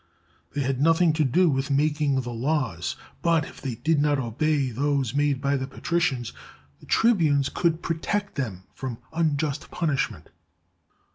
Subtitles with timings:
[0.53, 4.71] They had nothing to do with making the laws; but if they did not obey
[4.71, 6.33] those made by the patricians,
[6.79, 10.29] the trib unes could protect them from unjust punishment.